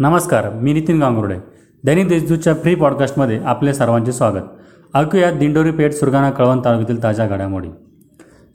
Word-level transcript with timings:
नमस्कार 0.00 0.48
मी 0.50 0.72
नितीन 0.72 1.00
गांगुर्डे. 1.02 1.34
दैनिक 1.84 2.08
देशदूतच्या 2.08 2.54
फ्री 2.54 2.74
पॉडकास्टमध्ये 2.74 3.40
आपले 3.44 3.74
सर्वांचे 3.74 4.12
स्वागत. 4.12 4.44
ऐकूयात 4.94 5.32
दिंडोरी 5.32 5.70
पेठ 5.70 5.92
सुरगाणा 5.92 6.30
कळवण 6.30 6.60
तालुक्यातील 6.64 7.02
ताज्या 7.02 7.26
घडामोडी. 7.26 7.68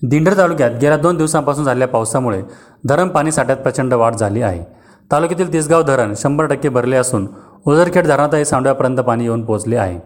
दिंडोरी 0.01 0.37
तालुक्यात 0.37 0.71
गेल्या 0.71 0.97
दोन 0.97 1.17
दिवसांपासून 1.17 1.65
झालेल्या 1.65 1.87
पावसामुळे 1.87 2.41
धरण 2.85 3.07
पाणी 3.07 3.31
साठ्यात 3.31 3.57
प्रचंड 3.57 3.93
वाढ 3.93 4.15
झाली 4.15 4.41
आहे. 4.41 4.63
तालुक्यातील 5.11 5.53
तिसगाव 5.53 5.81
धरण 5.81 6.13
शंभर 6.17 6.45
टक्के 6.45 6.69
भरले 6.69 6.95
असून 6.95 7.27
ओझरखेड 7.65 8.07
धरणातही 8.07 8.45
सांडव्यापर्यंत 8.45 8.97
पाणी 8.97 9.23
येऊन 9.23 9.45
पोहोचले 9.45 9.77
आहे. 9.77 9.99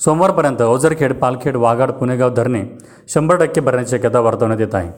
सोमवारपर्यंत 0.00 0.62
ओझरखेड 0.62 1.12
पालखेड 1.12 1.56
वाघाड 1.56 1.90
पुणेगाव 1.90 2.34
धरणे 2.34 2.64
शंभर 3.08 3.36
टक्के 3.36 3.60
भरण्याची 3.60 3.98
शक्यता 3.98 4.20
वर्तवण्यात 4.20 4.60
येत 4.60 4.74
आहे. 4.74 4.90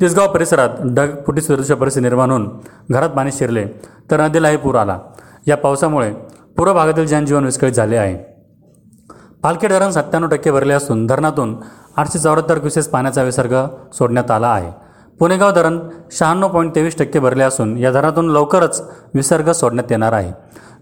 तिसगाव 0.00 0.32
परिसरात 0.32 0.68
ढगफुटी 0.86 1.40
सदृश्य 1.40 1.74
परिस्थिती 1.74 2.02
निर्माण 2.02 2.30
होऊन 2.30 2.48
घरात 2.90 3.10
पाणी 3.10 3.32
शिरले 3.32 3.66
तर 4.10 4.20
नदीलाही 4.20 4.56
पूर 4.56 4.74
आला. 4.74 4.98
या 5.46 5.56
पावसामुळे 5.56 6.12
पूर्व 6.56 6.72
भागातील 6.72 7.06
जनजीवन 7.06 7.44
विस्कळीत 7.44 7.72
झाले 7.72 7.96
आहे. 7.96 8.16
पालखी 9.42 9.66
धरण 9.66 9.90
सत्त्याण्णव 9.90 10.30
टक्के 10.30 10.50
भरले 10.50 10.72
असून 10.72 11.06
धरणातून 11.06 11.56
आठशे 11.96 12.18
चौऱ्याहत्तर 12.18 12.58
क्युसेस 12.58 12.88
पाण्याचा 12.88 13.22
विसर्ग 13.22 13.54
सोडण्यात 13.92 14.30
आला 14.30 14.48
आहे. 14.48 14.70
पुणेगाव 15.18 15.50
धरण 15.50 15.78
शहाण्णव 16.12 16.48
पॉईंट 16.48 16.74
तेवीस 16.74 16.98
टक्के 16.98 17.18
भरले 17.18 17.42
असून 17.42 17.76
या 17.78 17.90
धरणातून 17.92 18.30
लवकरच 18.30 18.82
विसर्ग 19.14 19.52
सोडण्यात 19.52 19.92
येणार 19.92 20.12
आहे. 20.12 20.32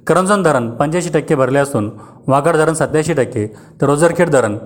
करंजोन 0.06 0.43
धरण 0.43 0.70
पंच्याऐंशी 0.70 1.20
टक्के 1.20 1.34
भरले 1.34 1.59
असून 1.59 1.90
वाघाड 2.27 2.56
धरण 2.56 2.74
सत्याऐंशी 2.74 3.15
टक्के 3.15 3.46
तर 3.80 3.87
रोजरखेड 3.87 4.30
धरण 4.30 4.59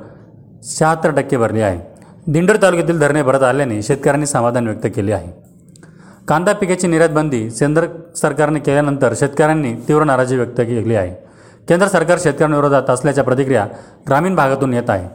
शहात्तर 0.63 1.11
टक्के 1.11 1.37
भरले 1.37 1.63
आहे. 1.63 1.96
दिंडोर 2.27 2.57
तालुक्यातील 2.63 2.99
धरणे 2.99 3.23
भरत 3.23 3.43
आल्याने 3.43 3.83
शेतकऱ्यांनी 3.83 4.27
समाधान 4.27 4.67
व्यक्त 4.67 4.87
केले 4.97 5.13
आहे. 5.13 5.31
कांदा 6.29 6.53
पिकाची 6.53 6.87
निर्यात 6.87 7.11
बंदी 7.11 7.49
केंद्र 7.49 7.87
सरकारने 8.17 8.59
केल्यानंतर 8.59 9.13
शेतकऱ्यांनी 9.17 9.73
तीव्र 9.89 10.05
नाराजी 10.05 10.37
व्यक्त 10.37 10.61
केली 10.61 10.95
आहे. 10.95 11.15
केंद्र 11.69 11.89
सरकार 11.89 12.19
शेतकऱ्यांविरोधात 12.21 12.91
असल्याच्या 12.91 13.25
प्रतिक्रिया 13.25 13.67
ग्रामीण 14.09 14.35
भागातून 14.35 14.75
येत 14.75 14.91
आहे. 14.91 15.09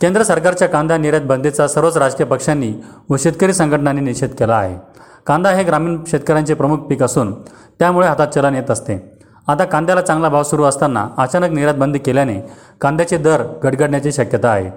केंद्र 0.00 0.22
सरकारच्या 0.22 0.68
कांदा 0.68 0.96
निर्यात 0.96 1.22
बंदीचा 1.22 1.68
सर्वच 1.68 1.96
राजकीय 1.96 2.26
पक्षांनी 2.26 2.72
व 3.10 3.16
शेतकरी 3.16 3.52
संघटनांनी 3.52 4.00
निषेध 4.00 4.30
केला 4.30 4.56
आहे. 4.56 4.76
कांदा 5.26 5.50
हे 5.50 5.62
ग्रामीण 5.62 5.98
शेतकऱ्यांचे 6.06 6.54
प्रमुख 6.54 6.78
पीक 6.78 7.02
असून 7.02 7.32
त्यामुळे 7.78 8.08
हातात 8.08 8.26
चलन 8.26 8.54
येत 8.54 8.70
असते. 8.70 9.18
आता 9.48 9.64
कांद्याला 9.64 10.00
चांगला 10.00 10.28
भाव 10.28 10.42
सुरू 10.42 10.64
असताना 10.64 11.06
अचानक 11.18 11.50
निर्यात 11.50 11.74
बंदी 11.74 11.98
केल्याने 11.98 12.40
कांद्याचे 12.80 13.16
दर 13.16 13.42
गडगडण्याची 13.64 14.12
शक्यता 14.12 14.48
आहे. 14.48 14.70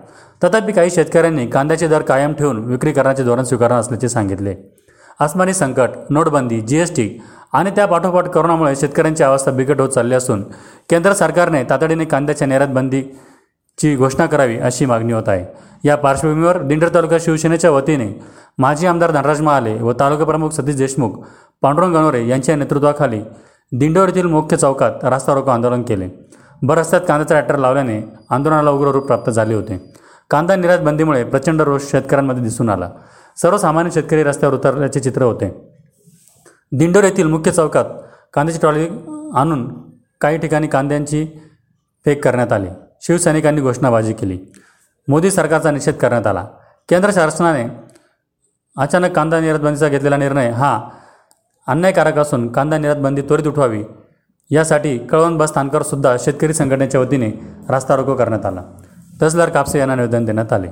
तथापि 0.43 0.71
काही 0.71 0.89
शेतकऱ्यांनी 0.89 1.45
कांद्याचे 1.47 1.87
दर 1.87 2.01
कायम 2.01 2.33
ठेवून 2.33 2.63
विक्री 2.65 2.91
करण्याचे 2.91 3.23
धोरण 3.23 3.43
स्वीकारणार 3.43 3.79
असल्याचे 3.79 4.09
सांगितले. 4.09 4.55
आसमानी 5.19 5.53
संकट 5.53 5.89
नोटबंदी 6.09 6.59
जी 6.61 6.77
एस 6.79 6.95
टी 6.95 7.09
आणि 7.53 7.71
त्या 7.75 7.85
पाठोपाठ 7.85 8.27
करोनामुळे 8.29 8.75
शेतकऱ्यांची 8.75 9.23
अवस्था 9.23 9.51
बिकट 9.51 9.81
होत 9.81 9.89
चालली 9.89 10.15
असून 10.15 10.43
केंद्र 10.89 11.13
सरकारने 11.13 11.63
तातडीने 11.69 12.05
कांद्याच्या 12.05 12.47
निर्यात 12.47 12.69
बंदीची 12.73 13.95
घोषणा 13.95 14.25
करावी 14.25 14.57
अशी 14.59 14.85
मागणी 14.85 15.13
होत 15.13 15.29
आहे. 15.29 15.45
या 15.83 15.95
पार्श्वभूमीवर 15.97 16.61
दिंडर 16.61 16.89
तालुका 16.93 17.17
शिवसेनेच्या 17.21 17.71
वतीने 17.71 18.07
माजी 18.59 18.87
आमदार 18.87 19.11
धनराज 19.11 19.41
महाले 19.41 19.77
व 19.81 19.93
तालुका 19.99 20.25
प्रमुख 20.25 20.49
सतीश 20.51 20.75
देशमुख 20.75 21.23
पांडुरंग 21.61 21.93
गणोरे 21.93 22.27
यांच्या 22.27 22.55
नेतृत्वाखाली 22.55 23.21
दिंडोर 23.71 24.07
येथील 24.07 24.25
मुख्य 24.25 24.57
चौकात 24.57 25.03
रास्ता 25.03 25.33
रोको 25.33 25.51
आंदोलन 25.51 25.81
केले. 25.81 26.09
बर 26.61 26.77
रस्त्यात 26.77 27.01
कांद्याचा 27.01 27.33
ट्रॅक्टर 27.35 27.57
लावल्याने 27.57 28.01
आंदोलनाला 28.29 28.69
उग्र 28.69 28.91
रूप 28.91 29.05
प्राप्त 29.07 29.29
झाले 29.29 29.53
होते. 29.53 29.79
कांदा 30.31 30.55
निर्यात 30.55 30.79
बंदीमुळे 30.79 31.23
प्रचंड 31.23 31.61
रोष 31.61 31.81
शेतकऱ्यांमध्ये 31.83 32.43
दिसून 32.43 32.69
आला. 32.69 32.89
सर्वसामान्य 33.37 33.91
शेतकरी 33.91 34.23
रस्त्यावर 34.23 34.55
उतरल्याचे 34.55 34.99
चित्र 34.99 35.21
होते. 35.21 35.75
दिंडोर 36.71 37.03
येथील 37.03 37.27
मुख्य 37.27 37.51
चौकात 37.51 37.85
कांद्याची 38.33 38.59
ट्रॉली 38.59 38.87
आणून 39.35 39.73
काही 40.21 40.37
ठिकाणी 40.37 40.67
कांद्यांची 40.67 41.27
फेक 42.05 42.23
करण्यात 42.23 42.53
आली. 42.53 42.67
शिवसैनिकांनी 43.01 43.61
घोषणाबाजी 43.61 44.13
केली. 44.13 44.39
मोदी 45.07 45.31
सरकारचा 45.31 45.71
निषेध 45.71 45.95
करण्यात 45.95 46.27
आला. 46.27 46.45
केंद्र 46.89 47.11
शासनाने 47.13 47.65
अचानक 48.77 49.11
कांदा 49.11 49.39
निर्यातबंदीचा 49.39 49.87
घेतलेला 49.87 50.17
निर्णय 50.17 50.49
हा 50.49 50.89
अन्यायकारक 51.67 52.17
असून 52.17 52.51
कांदा 52.51 52.77
निर्यातबंदी 52.77 53.21
त्वरित 53.21 53.47
उठवावी 53.47 53.83
यासाठी 54.51 54.97
कळवण 54.97 55.37
बस 55.37 55.49
स्थानकावर 55.49 55.83
सुद्धा 55.83 56.15
शेतकरी 56.19 56.53
संघटनेच्या 56.53 57.01
वतीने 57.01 57.31
रास्ता 57.69 57.95
रोको 57.95 58.15
करण्यात 58.15 58.45
आला. 58.45 58.63
तहसीलदार 59.21 59.49
कापसे 59.49 59.79
यांना 59.79 59.95
निवेदन 59.95 60.25
देण्यात 60.25 60.53
आले. 60.53 60.67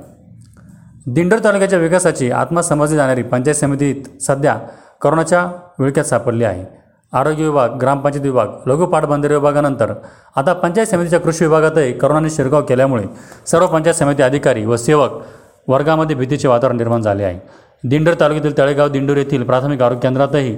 दिंडोर 1.07 1.39
तालुक्याच्या 1.43 1.79
विकासाची 1.79 2.29
आत्मा 2.31 2.61
समजली 2.61 2.97
जाणारी 2.97 3.23
पंचायत 3.23 3.55
समितीत 3.55 4.21
सध्या 4.21 4.57
करोनाच्या 5.01 5.45
विळक्यात 5.79 6.05
सापडली 6.05 6.43
आहे. 6.43 6.65
आरोग्य 7.13 7.43
विभाग 7.43 7.77
ग्रामपंचायत 7.81 8.23
विभाग 8.23 8.67
लघु 8.67 8.85
पाटबंधारे 8.85 9.33
विभागानंतर 9.33 9.93
आता 10.35 10.53
पंचायत 10.53 10.87
समितीच्या 10.87 11.19
कृषी 11.19 11.45
विभागातही 11.45 11.93
करोनाने 11.93 12.29
शिरकाव 12.29 12.61
केल्यामुळे 12.61 13.03
सर्व 13.47 13.67
पंचायत 13.67 13.95
समिती 13.95 14.23
अधिकारी 14.23 14.65
व 14.65 14.75
सेवक 14.75 15.21
वर्गामध्ये 15.67 16.15
भीतीचे 16.15 16.47
वातावरण 16.47 16.77
निर्माण 16.77 17.01
झाले 17.01 17.23
आहे. 17.23 17.39
दिंडोर 17.83 18.13
तालुक्यातील 18.19 18.57
तळेगाव 18.57 18.89
दिंडोर 18.89 19.17
येथील 19.17 19.43
प्राथमिक 19.43 19.81
आरोग्य 19.81 20.01
केंद्रातही 20.01 20.55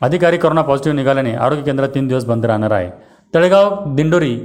अधिकारी 0.00 0.36
करोना 0.36 0.62
पॉझिटिव्ह 0.62 0.96
निघाल्याने 0.96 1.34
आरोग्य 1.34 1.62
केंद्रात 1.62 1.88
तीन 1.88 2.08
दिवस 2.08 2.24
बंद 2.24 2.46
राहणार 2.46 2.70
आहे. 2.70 2.90
तळेगाव 3.34 3.94
दिंडोरी 3.94 4.38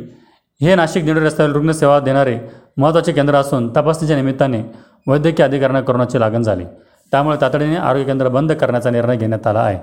हे 0.61 0.75
नाशिक 0.75 1.05
दिंडोरी 1.05 1.25
रस्त्यावर 1.25 1.51
रुग्णसेवा 1.51 1.99
देणारे 1.99 2.39
महत्त्वाचे 2.77 3.11
केंद्र 3.11 3.35
असून 3.35 3.69
तपासणीच्या 3.69 4.17
निमित्ताने 4.17 4.61
वैद्यकीय 5.07 5.45
अधिकाऱ्यांना 5.45 5.81
कोरोनाची 5.81 6.19
लागण 6.19 6.41
झाली. 6.41 6.63
त्यामुळे 7.11 7.37
तातडीने 7.41 7.75
आरोग्य 7.75 8.03
केंद्र 8.03 8.27
बंद 8.27 8.51
करण्याचा 8.51 8.89
निर्णय 8.89 9.17
घेण्यात 9.17 9.47
आला 9.47 9.59
आहे. 9.59 9.79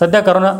सध्या 0.00 0.20
करोना 0.20 0.52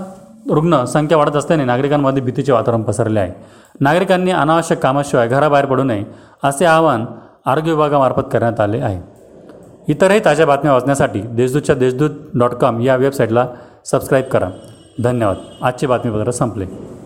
रुग्ण 0.51 0.85
संख्या 0.85 1.19
वाढत 1.19 1.37
असल्याने 1.37 1.65
नागरिकांमध्ये 1.65 2.23
भीतीचे 2.23 2.53
वातावरण 2.53 2.83
पसरले 2.83 3.21
आहे. 3.21 3.33
नागरिकांनी 3.81 4.31
अनावश्यक 4.31 4.79
कामाशिवाय 4.79 5.29
घराबाहेर 5.29 5.67
पडू 5.67 5.85
नये 5.85 6.05
असे 6.45 6.65
आवाहन 6.65 7.05
आरोग्य 7.47 7.73
विभागामार्फत 7.73 8.23
करण्यात 8.33 8.61
आले 8.61 8.81
आहे. 8.81 9.01
इतरही 9.89 10.21
ताज्या 10.25 10.47
बातम्या 10.47 10.73
वाचण्यासाठी 10.73 11.21
देशदूतच्या 11.21 11.75
देशदूत 11.75 12.11
डॉट 12.35 12.51
कॉम 12.51 12.81
या 12.81 12.97
वेबसाईटला 12.97 13.47
सबस्क्राईब 13.85 14.25
करा. 14.25 14.51
धन्यवाद. 15.05 15.37
आजचे 15.63 15.87
बातमीपत्र 15.87 16.31
संपले. 16.31 17.00